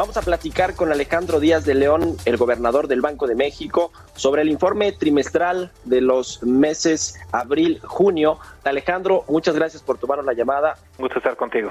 Vamos 0.00 0.16
a 0.16 0.22
platicar 0.22 0.76
con 0.76 0.90
Alejandro 0.90 1.40
Díaz 1.40 1.66
de 1.66 1.74
León, 1.74 2.16
el 2.24 2.38
gobernador 2.38 2.88
del 2.88 3.02
Banco 3.02 3.26
de 3.26 3.34
México, 3.34 3.92
sobre 4.14 4.40
el 4.40 4.48
informe 4.48 4.92
trimestral 4.92 5.72
de 5.84 6.00
los 6.00 6.42
meses 6.42 7.20
abril-junio. 7.32 8.38
Alejandro, 8.64 9.24
muchas 9.28 9.56
gracias 9.56 9.82
por 9.82 9.98
tomar 9.98 10.24
la 10.24 10.32
llamada. 10.32 10.78
Gusto 10.96 11.18
estar 11.18 11.36
contigo. 11.36 11.68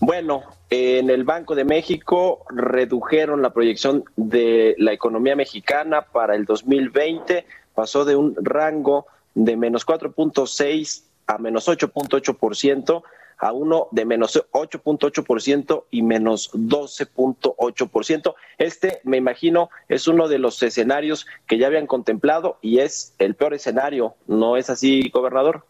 Bueno, 0.00 0.42
en 0.68 1.10
el 1.10 1.22
Banco 1.22 1.54
de 1.54 1.64
México 1.64 2.44
redujeron 2.48 3.40
la 3.40 3.50
proyección 3.50 4.02
de 4.16 4.74
la 4.78 4.92
economía 4.92 5.36
mexicana 5.36 6.02
para 6.02 6.34
el 6.34 6.44
2020, 6.44 7.46
pasó 7.72 8.04
de 8.04 8.16
un 8.16 8.34
rango 8.40 9.06
de 9.34 9.56
menos 9.56 9.86
4.6 9.86 11.04
a 11.28 11.38
menos 11.38 11.68
8.8% 11.68 13.02
a 13.40 13.52
uno 13.52 13.88
de 13.90 14.04
menos 14.04 14.42
8.8% 14.52 15.84
y 15.90 16.02
menos 16.02 16.52
12.8%. 16.52 18.34
Este, 18.58 19.00
me 19.04 19.16
imagino, 19.16 19.70
es 19.88 20.06
uno 20.06 20.28
de 20.28 20.38
los 20.38 20.62
escenarios 20.62 21.26
que 21.46 21.58
ya 21.58 21.66
habían 21.66 21.86
contemplado 21.86 22.58
y 22.60 22.78
es 22.78 23.14
el 23.18 23.34
peor 23.34 23.54
escenario, 23.54 24.14
¿no 24.26 24.56
es 24.56 24.70
así, 24.70 25.10
gobernador? 25.10 25.64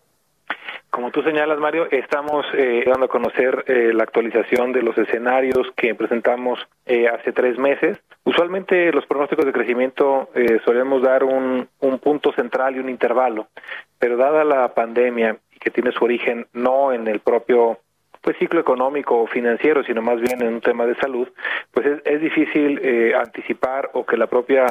Como 0.91 1.13
tú 1.13 1.23
señalas, 1.23 1.61
Mario, 1.61 1.87
estamos 1.93 2.45
eh, 2.53 2.83
dando 2.85 3.07
a 3.07 3.09
conocer 3.09 3.65
eh, 3.69 3.93
la 3.95 4.03
actualización 4.03 4.73
de 4.73 4.83
los 4.83 4.99
escenarios 4.99 5.69
que 5.77 5.95
presentamos 5.95 6.59
eh, 6.85 7.07
hace 7.07 7.33
tres 7.33 7.57
meses. 7.59 7.97
Usualmente 8.25 8.91
los 8.93 9.07
pronósticos 9.07 9.47
de 9.47 9.53
crecimiento 9.53 10.29
solemos 10.65 11.03
dar 11.03 11.25
un, 11.25 11.69
un 11.79 11.99
punto 12.01 12.33
central 12.33 12.77
y 12.77 12.81
un 12.81 12.89
intervalo, 12.89 13.47
pero 13.99 14.17
dada 14.17 14.45
la 14.45 14.75
pandemia 14.75 15.39
que 15.61 15.71
tiene 15.71 15.93
su 15.93 16.05
origen 16.05 16.47
no 16.53 16.93
en 16.93 17.07
el 17.07 17.21
propio 17.21 17.79
pues 18.23 18.37
ciclo 18.39 18.61
económico 18.61 19.23
o 19.23 19.27
financiero, 19.27 19.83
sino 19.83 20.03
más 20.03 20.21
bien 20.21 20.43
en 20.43 20.55
un 20.55 20.61
tema 20.61 20.85
de 20.85 20.95
salud, 20.97 21.29
pues 21.73 21.87
es, 21.87 22.03
es 22.05 22.21
difícil 22.21 22.79
eh, 22.83 23.15
anticipar 23.15 23.91
o 23.95 24.05
que 24.05 24.17
la 24.17 24.27
propia 24.27 24.67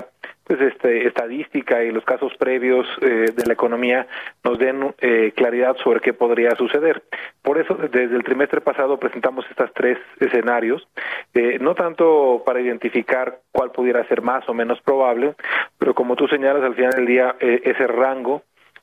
pues 0.50 0.62
este 0.62 1.06
estadística 1.08 1.84
y 1.84 1.92
los 1.92 2.04
casos 2.04 2.34
previos 2.40 2.88
eh, 3.02 3.28
de 3.36 3.46
la 3.46 3.54
economía 3.54 4.08
nos 4.44 4.58
den 4.58 4.96
eh, 5.00 5.32
claridad 5.36 5.78
sobre 5.78 6.00
qué 6.00 6.14
podría 6.14 6.56
suceder. 6.56 7.04
Por 7.44 7.60
eso 7.60 7.76
desde 7.76 8.16
el 8.16 8.24
trimestre 8.24 8.60
pasado 8.60 8.98
presentamos 8.98 9.46
estos 9.48 9.72
tres 9.76 10.00
escenarios, 10.20 10.88
eh, 11.36 11.60
no 11.62 11.76
tanto 11.76 12.42
para 12.44 12.62
identificar 12.62 13.42
cuál 13.52 13.70
pudiera 13.72 14.04
ser 14.08 14.24
más 14.24 14.48
o 14.50 14.56
menos 14.56 14.82
probable, 14.82 15.36
pero 15.78 15.94
como 15.94 16.16
tú 16.16 16.28
señalas 16.28 16.64
al 16.64 16.74
final 16.74 16.94
del 16.94 17.06
día 17.06 17.36
eh, 17.40 17.62
ese 17.66 17.86
rango 17.86 18.42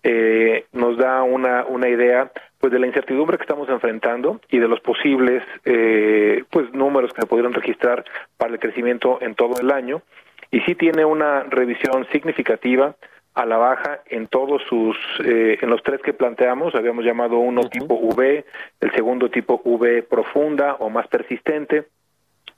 eh, 0.08 0.66
nos 0.72 0.96
da 0.96 1.24
una, 1.24 1.64
una 1.64 1.88
idea 1.88 2.30
pues 2.60 2.72
de 2.72 2.78
la 2.78 2.86
incertidumbre 2.86 3.38
que 3.38 3.42
estamos 3.42 3.68
enfrentando 3.68 4.40
y 4.48 4.60
de 4.60 4.68
los 4.68 4.78
posibles 4.78 5.42
eh, 5.64 6.44
pues 6.48 6.72
números 6.72 7.12
que 7.12 7.22
se 7.22 7.26
pudieron 7.26 7.52
registrar 7.52 8.04
para 8.36 8.52
el 8.52 8.60
crecimiento 8.60 9.18
en 9.20 9.34
todo 9.34 9.60
el 9.60 9.72
año. 9.72 10.02
Y 10.52 10.60
sí 10.60 10.76
tiene 10.76 11.04
una 11.04 11.42
revisión 11.42 12.06
significativa 12.12 12.94
a 13.34 13.46
la 13.46 13.56
baja 13.56 14.02
en 14.06 14.28
todos 14.28 14.62
sus 14.68 14.96
eh, 15.24 15.58
en 15.60 15.70
los 15.70 15.82
tres 15.82 16.00
que 16.02 16.12
planteamos. 16.12 16.76
Habíamos 16.76 17.04
llamado 17.04 17.38
uno 17.38 17.62
tipo 17.62 17.94
V 17.94 18.44
el 18.80 18.92
segundo 18.92 19.28
tipo 19.28 19.60
V 19.64 20.04
profunda 20.04 20.76
o 20.76 20.88
más 20.88 21.08
persistente 21.08 21.88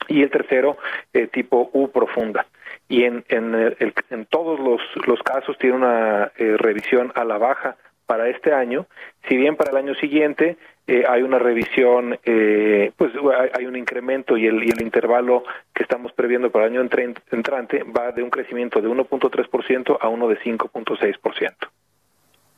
y 0.07 0.23
el 0.23 0.31
tercero 0.31 0.77
eh, 1.15 1.29
tipo 1.29 1.71
U 1.73 1.89
profunda 1.89 2.47
y 2.89 3.05
en, 3.05 3.25
en, 3.29 3.55
el, 3.55 3.95
en 4.11 4.27
todos 4.27 4.59
los, 4.59 4.81
los 5.07 5.23
casos 5.23 5.57
tiene 5.59 5.77
una 5.77 6.33
eh, 6.37 6.57
revisión 6.57 7.13
a 7.15 7.25
la 7.25 7.39
baja 7.39 7.77
para 8.07 8.29
este 8.29 8.55
año, 8.55 8.87
si 9.29 9.37
bien 9.37 9.57
para 9.57 9.71
el 9.71 9.77
año 9.77 9.95
siguiente 9.97 10.57
eh, 10.87 11.05
hay 11.07 11.21
una 11.21 11.39
revisión, 11.39 12.19
eh, 12.25 12.91
pues 12.97 13.13
hay, 13.53 13.67
un 13.67 13.77
incremento 13.77 14.39
y 14.39 14.47
el, 14.47 14.63
el 14.63 14.81
intervalo 14.81 15.45
que 15.75 15.83
estamos 15.83 16.13
previendo 16.13 16.51
para 16.51 16.65
el 16.67 16.73
año 16.73 16.89
entrante 17.31 17.83
va 17.83 18.11
de 18.13 18.23
un 18.23 18.31
crecimiento 18.31 18.81
de 18.81 18.89
1.3% 18.89 19.99
a 20.01 20.09
uno 20.09 20.29
de 20.29 20.39
5.6%. 20.39 21.55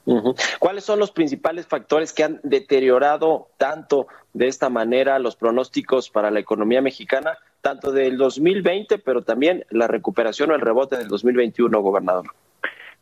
Uh 0.05 0.23
-huh. 0.23 0.59
¿Cuáles 0.61 0.85
son 0.85 1.01
los 1.01 1.11
principales 1.11 1.67
factores 1.67 2.13
que 2.13 2.23
han 2.23 2.39
deteriorado 2.45 3.49
tanto 3.59 4.07
de 4.33 4.47
esta 4.47 4.71
manera 4.71 5.19
los 5.19 5.35
pronósticos 5.35 6.11
para 6.11 6.31
la 6.31 6.39
economía 6.39 6.81
mexicana? 6.81 7.37
Tanto 7.60 7.93
del 7.93 8.16
2020, 8.16 8.98
pero 8.98 9.22
también 9.22 9.65
la 9.71 9.87
recuperación 9.87 10.50
o 10.50 10.54
el 10.54 10.60
rebote 10.60 10.97
del 10.97 11.09
2021, 11.09 11.81
gobernador. 11.81 12.26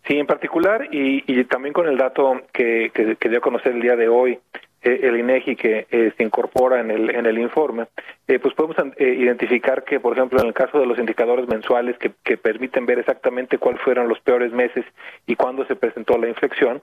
Sí, 0.07 0.19
en 0.19 0.27
particular, 0.27 0.89
y, 0.91 1.23
y 1.27 1.45
también 1.45 1.73
con 1.73 1.87
el 1.87 1.99
dato 1.99 2.41
que, 2.53 2.91
que, 2.95 3.29
dio 3.29 3.39
a 3.39 3.43
conocer 3.43 3.73
el 3.73 3.83
día 3.83 3.95
de 3.95 4.09
hoy, 4.09 4.39
eh, 4.81 5.01
el 5.03 5.19
INEGI 5.19 5.57
que 5.57 5.87
eh, 5.91 6.13
se 6.17 6.23
incorpora 6.23 6.81
en 6.81 6.91
el, 6.91 7.39
informe, 7.39 7.89
eh, 8.27 8.39
pues 8.39 8.55
podemos 8.55 8.77
identificar 8.99 9.85
que, 9.85 10.01
por 10.01 10.15
ejemplo, 10.15 10.41
en 10.41 10.47
el 10.47 10.55
caso 10.55 10.79
de 10.79 10.87
los 10.87 10.99
indicadores 10.99 11.47
mensuales 11.49 11.99
que, 11.99 12.13
que 12.25 12.39
permiten 12.39 12.87
ver 12.87 13.01
exactamente 13.01 13.59
cuáles 13.59 13.83
fueron 13.83 14.09
los 14.09 14.21
peores 14.21 14.53
meses 14.53 14.85
y 15.27 15.37
cuándo 15.37 15.67
se 15.67 15.77
presentó 15.77 16.17
la 16.17 16.29
inflexión, 16.29 16.81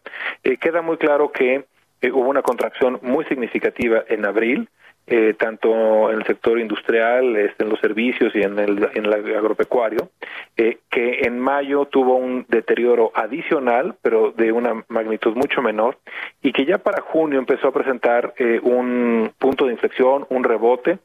queda 0.59 0.81
muy 0.81 0.97
claro 0.97 1.31
que 1.31 1.65
hubo 2.03 2.29
una 2.29 2.43
contracción 2.43 2.99
muy 3.01 3.25
significativa 3.25 4.03
en 4.07 4.25
abril, 4.25 4.69
eh, 5.07 5.35
tanto 5.37 6.09
en 6.11 6.17
el 6.17 6.25
sector 6.25 6.59
industrial, 6.59 7.35
este, 7.35 7.63
en 7.63 7.69
los 7.69 7.79
servicios 7.79 8.35
y 8.35 8.41
en 8.41 8.57
el, 8.59 8.89
en 8.93 9.05
agropecuario, 9.05 10.09
eh, 10.57 10.79
que 10.89 11.21
en 11.21 11.39
mayo 11.39 11.85
tuvo 11.85 12.15
un 12.15 12.45
deterioro 12.49 13.11
adicional, 13.13 13.95
pero 14.01 14.31
de 14.31 14.51
una 14.51 14.83
magnitud 14.87 15.35
mucho 15.35 15.61
menor, 15.61 15.97
y 16.41 16.51
que 16.51 16.65
ya 16.65 16.77
para 16.79 17.01
junio 17.01 17.39
empezó 17.39 17.67
a 17.67 17.73
presentar 17.73 18.33
eh, 18.37 18.59
un 18.63 19.31
punto 19.37 19.65
de 19.65 19.73
inflexión, 19.73 20.25
un 20.29 20.43
rebote, 20.43 20.99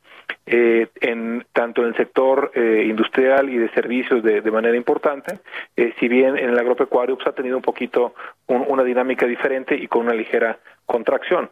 eh, 0.47 0.89
en 1.01 1.45
tanto 1.53 1.83
en 1.83 1.89
el 1.89 1.97
sector 1.97 2.53
eh, 2.55 2.85
industrial 2.89 3.51
y 3.51 3.59
de 3.59 3.69
servicios 3.71 4.23
de, 4.23 4.41
de 4.41 4.51
manera 4.51 4.77
importante, 4.77 5.41
eh, 5.77 5.93
si 5.99 6.09
bien 6.09 6.37
en 6.39 6.51
el 6.51 6.59
agropecuario 6.59 7.17
pues, 7.17 7.29
ha 7.29 7.33
tenido 7.33 7.57
un 7.57 7.63
poquito 7.63 8.15
un, 8.47 8.65
una 8.69 8.83
dinámica 8.83 9.27
diferente 9.27 9.75
y 9.75 9.87
con 9.87 10.03
una 10.03 10.15
ligera 10.15 10.59
contracción. 10.87 11.51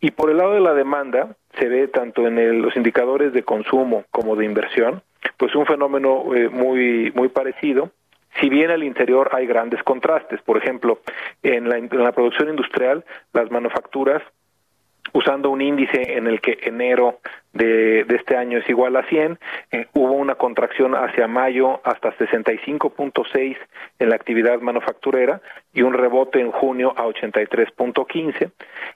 Y 0.00 0.12
por 0.12 0.30
el 0.30 0.38
lado 0.38 0.54
de 0.54 0.60
la 0.60 0.74
demanda, 0.74 1.36
se 1.60 1.68
ve 1.68 1.88
tanto 1.88 2.26
en 2.26 2.38
el, 2.38 2.62
los 2.62 2.74
indicadores 2.76 3.32
de 3.32 3.42
consumo 3.42 4.04
como 4.10 4.34
de 4.34 4.46
inversión, 4.46 5.02
pues 5.36 5.54
un 5.54 5.66
fenómeno 5.66 6.34
eh, 6.34 6.48
muy, 6.48 7.12
muy 7.14 7.28
parecido. 7.28 7.90
Si 8.40 8.48
bien 8.48 8.70
al 8.70 8.82
interior 8.82 9.30
hay 9.32 9.46
grandes 9.46 9.82
contrastes, 9.82 10.40
por 10.42 10.56
ejemplo, 10.56 11.00
en 11.42 11.68
la, 11.68 11.76
en 11.76 11.88
la 11.92 12.12
producción 12.12 12.48
industrial, 12.48 13.04
las 13.32 13.50
manufacturas 13.50 14.22
usando 15.12 15.50
un 15.50 15.60
índice 15.60 16.16
en 16.16 16.26
el 16.26 16.40
que 16.40 16.58
enero 16.62 17.20
de, 17.52 18.06
este 18.08 18.36
año 18.36 18.58
es 18.58 18.68
igual 18.68 18.96
a 18.96 19.02
100, 19.04 19.38
eh, 19.72 19.86
hubo 19.94 20.12
una 20.12 20.36
contracción 20.36 20.94
hacia 20.94 21.26
mayo 21.26 21.80
hasta 21.84 22.16
65.6 22.16 23.56
en 23.98 24.08
la 24.08 24.14
actividad 24.14 24.60
manufacturera 24.60 25.40
y 25.72 25.82
un 25.82 25.94
rebote 25.94 26.40
en 26.40 26.50
junio 26.50 26.92
a 26.96 27.04
83.15. 27.06 28.50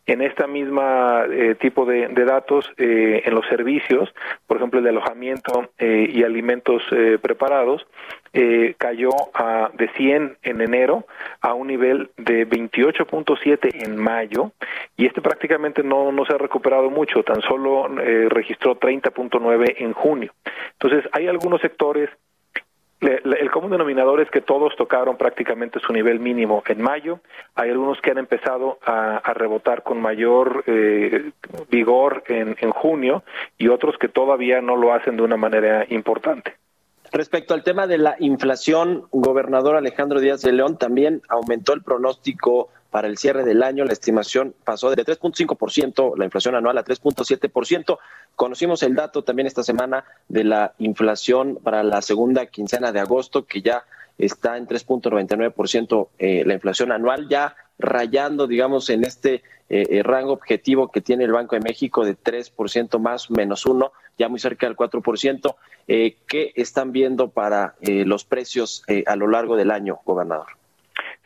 En 0.07 0.23
esta 0.23 0.47
misma 0.47 1.25
eh, 1.31 1.55
tipo 1.57 1.85
de, 1.85 2.09
datos, 2.09 2.71
eh, 2.77 3.23
en 3.25 3.35
los 3.35 3.47
servicios, 3.47 4.13
por 4.47 4.57
ejemplo, 4.59 4.79
el 4.79 4.85
de 4.85 4.91
alojamiento 4.91 5.71
eh, 5.79 6.09
y 6.13 6.23
alimentos 6.23 6.83
preparados, 7.23 7.87
eh, 8.35 8.75
cayó 8.77 9.11
a, 9.33 9.71
de 9.75 9.89
100 9.91 10.39
en 10.43 10.61
enero 10.61 11.07
a 11.41 11.55
un 11.55 11.69
nivel 11.69 12.11
de 12.17 12.49
28.7 12.49 13.87
en 13.87 13.97
mayo 13.97 14.51
y 14.97 15.07
este 15.07 15.23
prácticamente 15.23 15.85
no, 15.85 16.11
no 16.11 16.25
se 16.27 16.35
ha 16.35 16.39
recuperado 16.39 16.91
mucho, 16.91 17.23
tan 17.23 17.41
solo 17.43 17.87
eh, 18.01 18.29
registró 18.29 18.79
30.9 18.79 19.77
en 19.79 19.93
junio. 19.93 20.33
Entonces, 20.73 21.09
hay 21.13 21.29
algunos 21.29 21.61
sectores 21.61 22.11
el 23.01 23.51
común 23.51 23.71
denominador 23.71 24.21
es 24.21 24.31
que 24.31 24.41
todos 24.41 24.75
tocaron 24.77 25.17
prácticamente 25.17 25.79
su 25.81 25.93
nivel 25.93 26.21
mínimo 26.21 26.63
en 26.67 26.81
mayo. 26.81 27.21
Hay 27.55 27.71
algunos 27.71 28.01
que 28.01 28.11
han 28.11 28.19
empezado 28.19 28.79
a, 28.85 29.19
a 29.19 29.35
rebotar 29.35 29.83
con 29.83 30.01
mayor 30.01 30.65
eh, 30.67 31.33
vigor 31.69 32.25
en, 32.29 32.57
en 32.59 32.71
junio 32.71 33.23
y 33.59 33.69
otros 33.69 33.99
que 33.99 34.09
todavía 34.09 34.63
no 34.63 34.77
lo 34.77 34.95
hacen 34.95 35.17
de 35.17 35.23
una 35.23 35.37
manera 35.37 35.85
importante. 35.91 36.55
Respecto 37.15 37.55
al 37.55 37.63
tema 37.63 37.87
de 37.87 37.97
la 37.97 38.17
inflación, 38.19 39.07
gobernador 39.13 39.77
Alejandro 39.77 40.19
Díaz 40.19 40.43
de 40.43 40.51
León 40.51 40.79
también 40.79 41.23
aumentó 41.29 41.73
el 41.73 41.81
pronóstico 41.81 42.71
para 42.95 43.09
el 43.09 43.19
cierre 43.19 43.43
del 43.43 43.65
año. 43.65 43.85
La 43.85 43.93
estimación 43.93 44.55
pasó 44.63 44.89
de 44.89 45.05
3.5%, 45.05 46.17
la 46.17 46.27
inflación 46.27 46.55
anual 46.55 46.79
a 46.79 46.85
3.7%. 46.85 47.99
Conocimos 48.37 48.85
el 48.85 48.95
dato 48.95 49.25
también 49.25 49.49
esta 49.49 49.65
semana 49.65 50.05
de 50.29 50.45
la 50.45 50.75
inflación 50.79 51.59
para 51.61 51.83
la 51.83 52.03
segunda 52.03 52.47
quincena 52.47 52.93
de 52.93 53.01
agosto, 53.01 53.47
que 53.47 53.63
ya 53.63 53.83
está 54.17 54.57
en 54.59 54.69
3.99% 54.69 56.09
eh, 56.21 56.45
la 56.47 56.55
inflación 56.55 56.93
anual, 56.93 57.29
ya 57.29 57.57
rayando, 57.81 58.47
digamos, 58.47 58.89
en 58.91 59.03
este 59.03 59.43
eh, 59.69 59.87
eh, 59.91 60.03
rango 60.05 60.33
objetivo 60.33 60.93
que 60.93 61.01
tiene 61.01 61.25
el 61.25 61.33
Banco 61.33 61.57
de 61.57 61.63
México 61.63 62.05
de 62.05 62.17
3% 62.17 63.01
más 63.01 63.29
menos 63.29 63.67
uno, 63.67 63.91
ya 64.17 64.29
muy 64.29 64.39
cerca 64.39 64.69
del 64.69 64.77
4%. 64.77 65.57
Eh, 65.89 66.19
¿Qué 66.29 66.53
están 66.55 66.93
viendo 66.93 67.31
para 67.31 67.75
eh, 67.81 68.05
los 68.05 68.25
precios 68.25 68.85
a 69.05 69.17
lo 69.17 69.27
largo 69.27 69.57
del 69.57 69.73
año, 69.73 69.99
gobernador? 70.05 70.47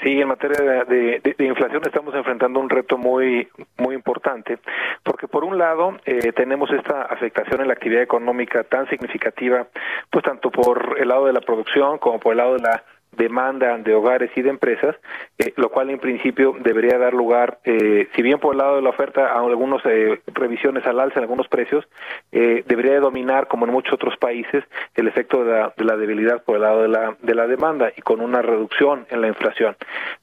Sí, 0.02 0.20
en 0.20 0.28
materia 0.28 0.84
de, 0.84 1.20
de, 1.20 1.44
inflación 1.44 1.82
estamos 1.84 2.14
enfrentando 2.14 2.60
un 2.60 2.70
reto 2.70 2.96
muy 2.96 3.48
muy 3.78 3.96
importante, 3.96 4.58
porque 5.02 5.26
por 5.26 5.42
un 5.42 5.58
lado 5.58 5.96
eh, 6.04 6.32
tenemos 6.32 6.70
esta 6.70 7.02
afectación 7.02 7.62
en 7.62 7.66
la 7.66 7.72
actividad 7.72 8.02
económica 8.02 8.62
tan 8.62 8.88
significativa, 8.88 9.66
pues 10.08 10.24
tanto 10.24 10.52
por 10.52 10.96
el 11.00 11.08
lado 11.08 11.26
de 11.26 11.32
la 11.32 11.40
producción 11.40 11.98
como 11.98 12.20
por 12.20 12.32
el 12.32 12.38
lado 12.38 12.54
de 12.54 12.62
la 12.62 12.84
demanda 13.18 13.76
de 13.76 13.94
hogares 13.94 14.30
y 14.36 14.42
de 14.42 14.50
empresas, 14.50 14.96
eh, 15.38 15.52
lo 15.56 15.70
cual 15.70 15.90
en 15.90 15.98
principio 15.98 16.56
debería 16.60 16.98
dar 16.98 17.12
lugar, 17.12 17.58
eh, 17.64 18.08
si 18.14 18.22
bien 18.22 18.38
por 18.38 18.54
el 18.54 18.58
lado 18.58 18.76
de 18.76 18.82
la 18.82 18.90
oferta, 18.90 19.26
a 19.26 19.40
algunas 19.40 19.84
eh, 19.84 20.20
revisiones 20.34 20.86
al 20.86 21.00
alza 21.00 21.18
en 21.18 21.24
algunos 21.24 21.48
precios, 21.48 21.84
eh, 22.32 22.64
debería 22.66 22.98
dominar, 23.00 23.48
como 23.48 23.66
en 23.66 23.72
muchos 23.72 23.94
otros 23.94 24.16
países, 24.16 24.64
el 24.94 25.08
efecto 25.08 25.44
de 25.44 25.52
la, 25.52 25.74
de 25.76 25.84
la, 25.84 25.96
debilidad 25.96 26.42
por 26.44 26.56
el 26.56 26.62
lado 26.62 26.82
de 26.82 26.88
la, 26.88 27.16
de 27.20 27.34
la 27.34 27.46
demanda 27.46 27.92
y 27.96 28.00
con 28.02 28.20
una 28.20 28.40
reducción 28.40 29.06
en 29.10 29.20
la 29.20 29.28
inflación. 29.28 29.76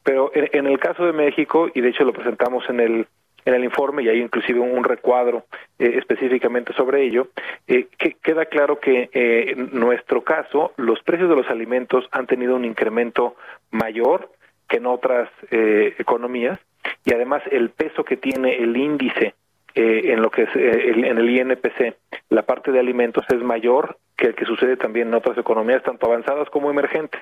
Pero 0.03 0.31
en, 0.33 0.49
en 0.51 0.67
el 0.67 0.79
caso 0.79 1.05
de 1.05 1.13
México, 1.13 1.69
y 1.73 1.81
de 1.81 1.89
hecho 1.89 2.03
lo 2.03 2.13
presentamos 2.13 2.67
en 2.69 2.79
el 2.79 3.07
en 3.45 3.53
el 3.53 3.63
informe 3.63 4.03
y 4.03 4.09
hay 4.09 4.19
inclusive 4.19 4.59
un, 4.59 4.83
recuadro 4.83 5.45
eh, 5.79 5.93
específicamente 5.97 6.73
sobre 6.73 7.03
ello, 7.03 7.29
eh, 7.67 7.87
que 7.97 8.13
queda 8.21 8.45
claro 8.45 8.79
que 8.79 9.09
eh, 9.13 9.53
en 9.55 9.69
nuestro 9.79 10.23
caso 10.23 10.73
los 10.77 11.01
precios 11.03 11.29
de 11.29 11.35
los 11.35 11.49
alimentos 11.49 12.05
han 12.11 12.27
tenido 12.27 12.55
un 12.55 12.65
incremento 12.65 13.35
mayor 13.71 14.31
que 14.67 14.77
en 14.77 14.87
otras 14.87 15.29
economías 15.51 16.59
y 17.03 17.13
además 17.13 17.43
el 17.51 17.69
peso 17.69 18.03
que 18.03 18.17
tiene 18.17 18.55
el 18.55 18.75
índice 18.75 19.35
eh, 19.75 20.13
en 20.13 20.21
lo 20.21 20.31
que 20.31 20.43
es 20.43 20.55
el, 20.55 21.03
en 21.03 21.17
el 21.17 21.29
INPC, 21.29 21.95
la 22.29 22.43
parte 22.43 22.71
de 22.71 22.79
alimentos 22.79 23.25
es 23.29 23.43
mayor 23.43 23.97
que 24.17 24.27
el 24.27 24.35
que 24.35 24.45
sucede 24.45 24.77
también 24.77 25.09
en 25.09 25.13
otras 25.13 25.37
economías, 25.37 25.83
tanto 25.83 26.07
avanzadas 26.07 26.49
como 26.49 26.69
emergentes. 26.69 27.21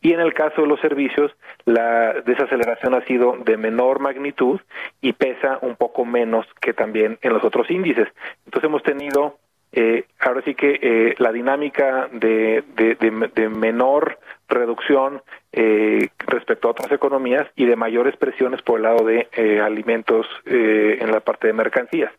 Y 0.00 0.12
en 0.12 0.20
el 0.20 0.34
caso 0.34 0.62
de 0.62 0.68
los 0.68 0.80
servicios, 0.80 1.32
la 1.64 2.14
desaceleración 2.24 2.94
ha 2.94 3.04
sido 3.04 3.36
de 3.44 3.56
menor 3.56 4.00
magnitud 4.00 4.60
y 5.00 5.12
pesa 5.12 5.58
un 5.62 5.76
poco 5.76 6.04
menos 6.04 6.46
que 6.60 6.72
también 6.72 7.18
en 7.22 7.32
los 7.32 7.44
otros 7.44 7.70
índices. 7.70 8.08
Entonces 8.44 8.68
hemos 8.68 8.82
tenido 8.82 9.36
eh, 9.72 10.04
ahora 10.18 10.42
sí 10.42 10.54
que 10.54 10.78
eh, 10.82 11.14
la 11.18 11.30
dinámica 11.30 12.08
de, 12.12 12.64
de, 12.74 13.48
menor 13.48 14.18
reducción 14.48 15.22
eh, 15.52 16.08
respecto 16.18 16.68
a 16.68 16.70
otras 16.72 16.90
economías 16.90 17.46
y 17.54 17.66
de 17.66 17.76
mayores 17.76 18.16
presiones 18.16 18.62
por 18.62 18.78
el 18.78 18.82
lado 18.82 19.04
de 19.04 19.28
eh, 19.32 19.60
alimentos 19.60 20.26
eh, 20.46 20.98
en 21.00 21.12
la 21.12 21.20
parte 21.20 21.46
de 21.46 21.52
mercancías. 21.52 22.12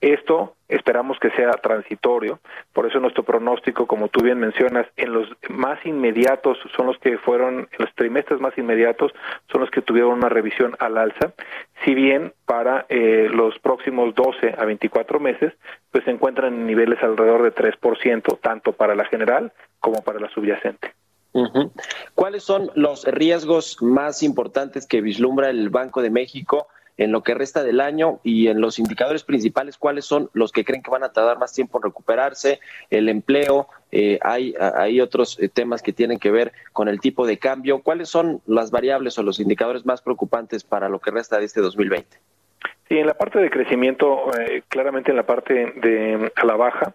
Esto 0.00 0.54
esperamos 0.68 1.18
que 1.18 1.30
sea 1.30 1.52
transitorio, 1.52 2.40
por 2.72 2.86
eso 2.86 3.00
nuestro 3.00 3.22
pronóstico, 3.22 3.86
como 3.86 4.08
tú 4.08 4.22
bien 4.22 4.38
mencionas, 4.38 4.86
en 4.96 5.12
los 5.12 5.28
más 5.48 5.84
inmediatos 5.86 6.58
son 6.76 6.86
los 6.86 6.98
que 6.98 7.16
fueron, 7.18 7.60
en 7.60 7.78
los 7.78 7.94
trimestres 7.94 8.40
más 8.40 8.56
inmediatos 8.58 9.12
son 9.50 9.62
los 9.62 9.70
que 9.70 9.80
tuvieron 9.80 10.12
una 10.12 10.28
revisión 10.28 10.76
al 10.80 10.98
alza, 10.98 11.32
si 11.84 11.94
bien 11.94 12.34
para 12.44 12.84
eh, 12.88 13.28
los 13.32 13.58
próximos 13.60 14.14
12 14.14 14.54
a 14.58 14.64
24 14.66 15.18
meses, 15.18 15.54
pues 15.90 16.04
se 16.04 16.10
encuentran 16.10 16.52
en 16.52 16.66
niveles 16.66 17.02
alrededor 17.02 17.42
de 17.42 17.54
3%, 17.54 18.38
tanto 18.40 18.72
para 18.72 18.94
la 18.94 19.06
general 19.06 19.52
como 19.80 20.02
para 20.02 20.20
la 20.20 20.28
subyacente. 20.28 20.92
¿Cuáles 22.14 22.44
son 22.44 22.70
los 22.74 23.04
riesgos 23.04 23.82
más 23.82 24.22
importantes 24.22 24.86
que 24.86 25.02
vislumbra 25.02 25.50
el 25.50 25.68
Banco 25.68 26.00
de 26.00 26.08
México 26.08 26.68
en 26.96 27.12
lo 27.12 27.22
que 27.22 27.34
resta 27.34 27.62
del 27.62 27.80
año 27.80 28.20
y 28.22 28.48
en 28.48 28.60
los 28.60 28.78
indicadores 28.78 29.22
principales, 29.22 29.76
cuáles 29.76 30.04
son 30.04 30.30
los 30.32 30.52
que 30.52 30.64
creen 30.64 30.82
que 30.82 30.90
van 30.90 31.04
a 31.04 31.12
tardar 31.12 31.38
más 31.38 31.52
tiempo 31.52 31.78
en 31.78 31.84
recuperarse, 31.84 32.60
el 32.90 33.08
empleo, 33.08 33.68
eh, 33.92 34.18
hay, 34.22 34.54
hay 34.58 35.00
otros 35.00 35.38
eh, 35.40 35.48
temas 35.48 35.82
que 35.82 35.92
tienen 35.92 36.18
que 36.18 36.30
ver 36.30 36.52
con 36.72 36.88
el 36.88 37.00
tipo 37.00 37.26
de 37.26 37.38
cambio, 37.38 37.82
cuáles 37.82 38.08
son 38.08 38.40
las 38.46 38.70
variables 38.70 39.18
o 39.18 39.22
los 39.22 39.40
indicadores 39.40 39.84
más 39.86 40.02
preocupantes 40.02 40.64
para 40.64 40.88
lo 40.88 41.00
que 41.00 41.10
resta 41.10 41.38
de 41.38 41.44
este 41.44 41.60
2020. 41.60 42.18
Sí, 42.88 42.96
en 42.98 43.06
la 43.06 43.14
parte 43.14 43.40
de 43.40 43.50
crecimiento, 43.50 44.30
eh, 44.38 44.62
claramente 44.68 45.10
en 45.10 45.16
la 45.16 45.26
parte 45.26 45.54
de 45.54 46.32
a 46.36 46.46
la 46.46 46.54
baja, 46.54 46.94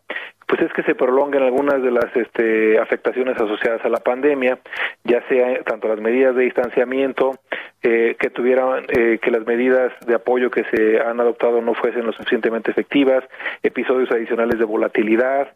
pues 0.52 0.64
es 0.64 0.74
que 0.74 0.84
se 0.84 0.96
prolonguen 0.96 1.44
algunas 1.44 1.82
de 1.82 1.92
las 1.92 2.14
este, 2.14 2.78
afectaciones 2.78 3.38
asociadas 3.38 3.86
a 3.86 3.90
la 3.90 4.02
pandemia, 4.02 4.60
ya 5.06 5.26
sea 5.30 5.64
tanto 5.64 5.88
las 5.88 6.02
medidas 6.02 6.36
de 6.36 6.44
distanciamiento, 6.44 7.40
eh, 7.82 8.18
que 8.20 8.30
tuvieran, 8.32 8.84
eh, 8.90 9.20
que 9.22 9.32
las 9.32 9.46
medidas 9.46 9.94
de 10.06 10.14
apoyo 10.14 10.52
que 10.52 10.66
se 10.66 11.00
han 11.00 11.22
adoptado 11.22 11.62
no 11.62 11.74
fuesen 11.74 12.06
lo 12.06 12.12
suficientemente 12.12 12.70
efectivas, 12.70 13.24
episodios 13.64 14.12
adicionales 14.12 14.60
de 14.60 14.66
volatilidad, 14.66 15.54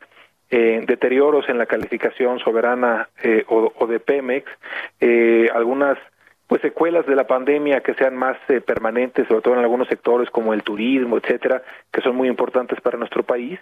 eh, 0.49 0.81
deterioros 0.87 1.49
en 1.49 1.57
la 1.57 1.65
calificación 1.65 2.39
soberana 2.39 3.09
eh, 3.21 3.43
o, 3.49 3.73
o, 3.77 3.87
de 3.87 3.99
Pemex, 3.99 4.49
eh, 5.01 5.49
algunas 5.53 5.97
pues 6.47 6.61
secuelas 6.61 7.05
de 7.07 7.15
la 7.15 7.25
pandemia 7.25 7.81
que 7.81 7.95
sean 7.95 8.15
más 8.15 8.37
eh, 8.49 8.61
permanentes, 8.61 9.27
sobre 9.27 9.41
todo 9.41 9.55
en 9.55 9.61
algunos 9.61 9.87
sectores 9.87 10.29
como 10.29 10.53
el 10.53 10.63
turismo, 10.63 11.17
etcétera, 11.17 11.63
que 11.91 12.01
son 12.01 12.15
muy 12.15 12.27
importantes 12.27 12.79
para 12.81 12.97
nuestro 12.97 13.23
país. 13.23 13.59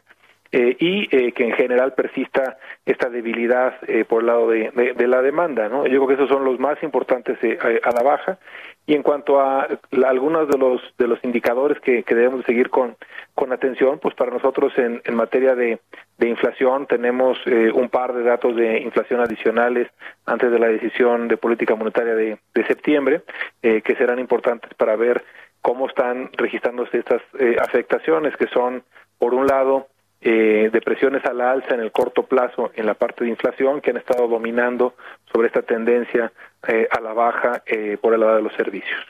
Eh, 0.56 0.78
y 0.80 1.08
eh, 1.10 1.32
que 1.32 1.46
en 1.46 1.54
general 1.54 1.94
persista 1.94 2.58
esta 2.86 3.10
debilidad 3.10 3.74
eh, 3.88 4.06
por 4.06 4.22
el 4.22 4.28
lado 4.28 4.50
de, 4.50 4.94
de, 4.96 5.08
la 5.08 5.24
demanda. 5.24 5.68
¿no? 5.68 5.88
Yo 5.88 5.98
creo 5.98 6.08
que 6.08 6.14
esos 6.14 6.30
son 6.30 6.46
los 6.46 6.60
más 6.60 6.82
importantes 6.84 7.40
eh, 7.42 7.58
a, 7.60 7.90
a, 7.90 7.92
la 7.92 8.04
baja. 8.04 8.38
Y 8.86 8.94
en 8.94 9.02
cuanto 9.02 9.40
a 9.40 9.68
la, 9.90 10.10
algunos 10.10 10.48
de 10.48 10.60
los, 10.60 10.80
de 11.00 11.08
los 11.08 11.18
indicadores 11.24 11.80
que, 11.80 12.04
que 12.04 12.14
debemos 12.14 12.46
seguir 12.46 12.70
con, 12.70 12.96
con 13.34 13.52
atención, 13.52 13.98
pues 14.00 14.14
para 14.14 14.30
nosotros 14.30 14.72
en, 14.78 15.02
en 15.06 15.16
materia 15.16 15.56
de, 15.56 15.80
de 16.20 16.30
inflación 16.30 16.86
tenemos 16.86 17.38
eh, 17.48 17.72
un 17.74 17.90
par 17.90 18.14
de 18.14 18.22
datos 18.22 18.56
de 18.56 18.80
inflación 18.80 19.22
adicionales 19.22 19.90
antes 20.28 20.52
de 20.52 20.60
la 20.60 20.68
decisión 20.68 21.30
de 21.30 21.38
política 21.38 21.76
monetaria 21.76 22.14
de, 22.14 22.38
de 22.54 22.66
septiembre, 22.68 23.24
eh, 23.64 23.82
que 23.82 23.96
serán 23.96 24.20
importantes 24.20 24.72
para 24.76 24.96
ver 24.96 25.24
cómo 25.62 25.88
están 25.88 26.30
registrándose 26.34 27.00
estas 27.00 27.22
eh, 27.40 27.56
afectaciones, 27.60 28.36
que 28.38 28.48
son, 28.48 28.84
por 29.18 29.34
un 29.34 29.48
lado, 29.48 29.88
eh, 30.26 30.70
de 30.72 31.20
a 31.28 31.34
la 31.34 31.52
alza 31.52 31.74
en 31.74 31.82
el 31.82 31.92
corto 31.92 32.24
plazo 32.24 32.72
en 32.76 32.86
la 32.86 32.94
parte 32.94 33.26
de 33.26 33.30
inflación 33.30 33.82
que 33.82 33.92
han 33.92 33.98
estado 33.98 34.28
dominando 34.28 34.96
sobre 35.32 35.48
esta 35.48 35.62
tendencia 35.62 36.32
eh, 36.68 36.88
a 36.90 37.02
la 37.02 37.14
baja 37.14 37.62
eh, 37.66 37.98
por 38.02 38.14
el 38.14 38.22
lado 38.22 38.38
de 38.38 38.42
los 38.42 38.54
servicios. 38.54 39.02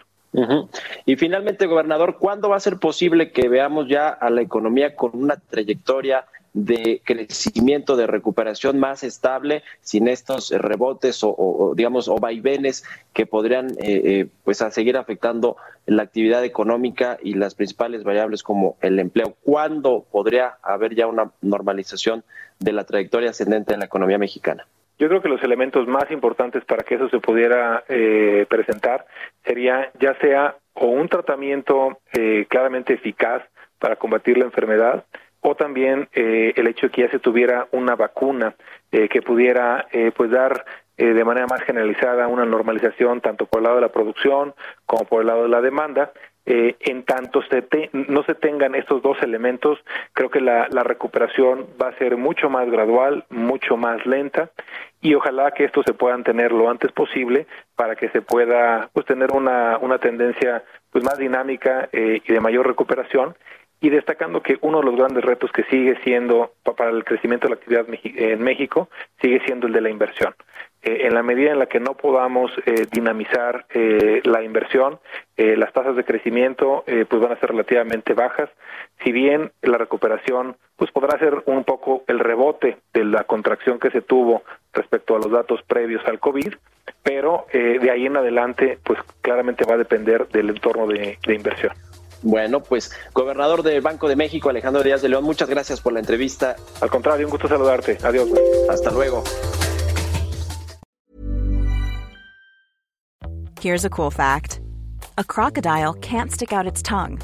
Y 1.06 1.16
finalmente, 1.16 1.68
gobernador, 1.68 2.18
¿cuándo 2.18 2.50
va 2.50 2.56
a 2.56 2.60
ser 2.60 2.78
posible 2.78 3.32
que 3.32 3.48
veamos 3.48 3.88
ya 3.88 4.10
a 4.10 4.32
la 4.32 4.42
economía 4.42 4.96
con 4.96 5.12
una 5.14 5.36
trayectoria 5.36 6.26
de 6.54 7.02
crecimiento, 7.04 7.96
de 7.96 8.08
recuperación 8.08 8.80
más 8.80 9.04
estable, 9.04 9.64
sin 9.82 10.08
estos 10.08 10.52
rebotes 10.52 11.20
o, 11.24 11.74
digamos, 11.76 12.08
o 12.08 12.16
vaivenes 12.18 12.84
que 13.14 13.26
podrían 13.26 13.72
eh, 13.72 14.02
eh, 14.06 14.28
pues 14.44 14.62
a 14.62 14.72
seguir 14.72 14.98
afectando 14.98 15.58
la 15.86 16.04
actividad 16.04 16.44
económica 16.46 17.18
y 17.22 17.34
las 17.34 17.56
principales 17.56 18.04
variables 18.04 18.44
como 18.44 18.78
el 18.82 19.00
empleo. 19.00 19.36
¿Cuándo 19.44 20.06
podría 20.12 20.58
haber 20.62 20.96
ya 20.96 21.08
una 21.08 21.32
normalización 21.42 22.24
de 22.60 22.74
la 22.74 22.84
trayectoria 22.86 23.32
ascendente 23.32 23.74
en 23.74 23.80
la 23.80 23.86
economía 23.86 24.18
mexicana? 24.18 24.66
Yo 25.00 25.08
creo 25.10 25.22
que 25.22 25.30
los 25.30 25.44
elementos 25.44 25.88
más 25.88 26.10
importantes 26.12 26.64
para 26.66 26.84
que 26.84 26.96
eso 26.96 27.10
se 27.10 27.20
pudiera 27.20 27.84
eh, 27.90 28.46
presentar 28.48 29.06
sería 29.44 29.92
ya 30.00 30.18
sea 30.20 30.56
o 30.76 30.86
un 30.86 31.10
tratamiento 31.10 32.00
eh, 32.14 32.46
claramente 32.48 32.94
eficaz 32.94 33.44
para 33.80 33.96
combatir 33.96 34.38
la 34.38 34.46
enfermedad, 34.46 35.04
o 35.44 35.56
también 35.56 36.08
eh, 36.14 36.54
el 36.56 36.68
hecho 36.68 36.88
de 36.88 36.92
que 36.92 37.02
ya 37.04 37.10
se 37.10 37.20
tuviera 37.20 37.68
una 37.72 37.96
vacuna 37.96 38.56
eh, 38.92 39.10
que 39.10 39.22
pudiera 39.22 39.88
eh, 39.92 40.12
pues 40.16 40.32
dar 40.32 40.66
eh, 40.96 41.08
de 41.14 41.26
manera 41.26 41.48
más 41.48 41.62
generalizada 41.64 42.28
una 42.28 42.46
normalización 42.46 43.20
tanto 43.20 43.46
por 43.48 43.60
el 43.60 43.64
lado 43.64 43.76
de 43.76 43.82
la 43.82 43.92
producción 43.92 44.54
como 44.86 45.06
por 45.06 45.22
el 45.22 45.28
lado 45.28 45.44
de 45.44 45.50
la 45.50 45.62
demanda. 45.62 46.12
Eh, 46.46 46.76
en 46.82 47.04
tanto 47.04 47.42
se 47.44 47.62
te, 47.62 47.90
no 47.94 48.24
se 48.24 48.36
tengan 48.36 48.76
estos 48.76 49.02
dos 49.02 49.18
elementos, 49.24 49.80
creo 50.12 50.30
que 50.30 50.42
la, 50.42 50.68
la 50.72 50.84
recuperación 50.84 51.68
va 51.82 51.88
a 51.88 51.98
ser 51.98 52.18
mucho 52.18 52.50
más 52.50 52.70
gradual, 52.70 53.24
mucho 53.30 53.78
más 53.78 54.06
lenta 54.06 54.52
y 55.00 55.16
ojalá 55.16 55.52
que 55.52 55.64
estos 55.64 55.86
se 55.86 55.94
puedan 55.94 56.26
tener 56.26 56.52
lo 56.52 56.70
antes 56.70 56.92
posible 56.92 57.48
para 57.78 57.96
que 57.96 58.10
se 58.10 58.22
pueda 58.22 58.90
pues 58.92 59.06
tener 59.06 59.32
una, 59.32 59.78
una 59.78 60.00
tendencia 60.00 60.64
pues 60.92 61.04
más 61.06 61.18
dinámica 61.18 61.88
y 61.94 62.20
de 62.20 62.40
mayor 62.42 62.68
recuperación 62.68 63.36
y 63.84 63.90
destacando 63.90 64.42
que 64.42 64.58
uno 64.62 64.80
de 64.80 64.86
los 64.86 64.96
grandes 64.96 65.26
retos 65.26 65.52
que 65.52 65.66
sigue 65.66 65.98
siendo 66.06 66.54
para 66.64 66.90
el 66.90 67.04
crecimiento 67.04 67.48
de 67.48 67.56
la 67.56 67.60
actividad 67.60 67.86
en 68.16 68.42
México 68.42 68.88
sigue 69.22 69.42
siendo 69.46 69.68
el 69.68 69.74
de 69.74 69.82
la 69.82 69.90
inversión. 69.90 70.34
eh, 70.84 71.08
en 71.08 71.14
la 71.14 71.22
medida 71.22 71.52
en 71.52 71.60
la 71.60 71.66
que 71.66 71.82
no 71.82 71.96
podamos 71.96 72.50
eh, 72.66 72.86
dinamizar 72.90 73.66
eh, 73.74 74.22
la 74.24 74.42
inversión, 74.42 75.00
las 75.36 75.74
tasas 75.74 75.96
de 75.96 76.06
crecimiento 76.06 76.84
pues 76.86 77.22
van 77.22 77.32
a 77.32 77.40
ser 77.40 77.50
relativamente 77.50 78.14
bajas. 78.14 78.50
Si 79.04 79.12
bien 79.12 79.52
la 79.64 79.80
recuperación 79.80 80.56
pues 80.78 80.92
podrá 80.92 81.18
ser 81.18 81.42
un 81.48 81.64
poco 81.64 82.04
el 82.08 82.20
rebote 82.20 82.78
de 82.94 83.04
la 83.04 83.24
contracción 83.24 83.80
que 83.80 83.90
se 83.90 84.02
tuvo 84.02 84.44
respecto 84.74 85.16
a 85.16 85.18
los 85.18 85.32
datos 85.32 85.62
previos 85.64 86.06
al 86.06 86.20
COVID, 86.20 86.54
pero 87.02 87.48
de 87.52 87.90
ahí 87.90 88.06
en 88.06 88.16
adelante 88.16 88.78
pues 88.84 89.00
claramente 89.22 89.66
va 89.66 89.74
a 89.74 89.80
depender 89.80 90.28
del 90.28 90.52
entorno 90.52 90.86
de 90.86 91.18
inversión. 91.28 91.74
Bueno, 92.24 92.64
pues 92.64 92.92
gobernador 93.14 93.64
del 93.64 93.82
Banco 93.82 94.08
de 94.08 94.16
México, 94.16 94.50
Alejandro 94.50 94.82
Díaz 94.82 95.02
de 95.02 95.10
León, 95.10 95.24
muchas 95.24 95.50
gracias 95.50 95.82
por 95.82 95.94
la 95.94 96.00
entrevista. 96.00 96.56
Al 96.82 96.90
contrario, 96.90 97.28
un 97.28 97.32
gusto 97.32 97.48
saludarte. 97.48 97.98
Adiós. 98.02 98.30
Hasta 98.70 98.92
luego. 98.92 99.24
Here's 103.62 103.86
a 103.86 103.90
cool 103.90 104.12
fact 104.12 104.60
a 105.18 105.24
crocodile 105.24 105.94
can't 106.02 106.32
stick 106.32 106.52
out 106.52 106.68
its 106.68 106.82
tongue. 106.82 107.22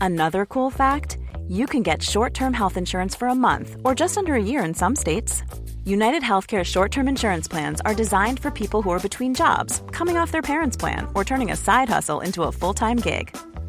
Another 0.00 0.44
cool 0.44 0.70
fact 0.70 1.18
you 1.46 1.66
can 1.66 1.82
get 1.82 2.02
short 2.02 2.34
term 2.34 2.52
health 2.52 2.76
insurance 2.76 3.14
for 3.14 3.28
a 3.28 3.34
month 3.34 3.76
or 3.84 3.94
just 3.94 4.18
under 4.18 4.34
a 4.34 4.42
year 4.42 4.62
in 4.62 4.74
some 4.74 4.96
states. 4.96 5.42
United 5.84 6.22
Healthcare 6.22 6.64
short 6.64 6.92
term 6.92 7.08
insurance 7.08 7.48
plans 7.48 7.80
are 7.86 7.94
designed 7.94 8.38
for 8.38 8.50
people 8.50 8.82
who 8.82 8.90
are 8.90 9.00
between 9.00 9.34
jobs, 9.34 9.82
coming 9.90 10.18
off 10.18 10.30
their 10.30 10.42
parents' 10.42 10.76
plan, 10.76 11.06
or 11.14 11.24
turning 11.24 11.50
a 11.50 11.56
side 11.56 11.88
hustle 11.88 12.20
into 12.20 12.42
a 12.42 12.52
full 12.52 12.74
time 12.74 12.98
gig. 12.98 13.34